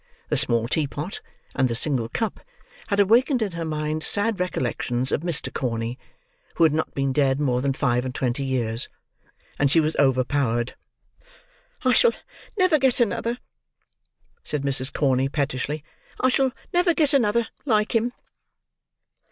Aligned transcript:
The 0.29 0.35
small 0.37 0.67
teapot, 0.67 1.21
and 1.53 1.67
the 1.67 1.75
single 1.75 2.09
cup, 2.09 2.39
had 2.87 2.99
awakened 2.99 3.43
in 3.43 3.51
her 3.51 3.63
mind 3.63 4.01
sad 4.01 4.39
recollections 4.39 5.11
of 5.11 5.21
Mr. 5.21 5.53
Corney 5.53 5.99
(who 6.55 6.63
had 6.63 6.73
not 6.73 6.95
been 6.95 7.13
dead 7.13 7.39
more 7.39 7.61
than 7.61 7.71
five 7.71 8.03
and 8.03 8.15
twenty 8.15 8.43
years); 8.43 8.89
and 9.59 9.69
she 9.69 9.79
was 9.79 9.95
overpowered. 9.97 10.73
"I 11.83 11.93
shall 11.93 12.13
never 12.57 12.79
get 12.79 12.99
another!" 12.99 13.37
said 14.43 14.63
Mrs. 14.63 14.91
Corney, 14.91 15.29
pettishly; 15.29 15.83
"I 16.19 16.29
shall 16.29 16.51
never 16.73 16.95
get 16.95 17.13
another—like 17.13 17.93
him." 17.93 18.11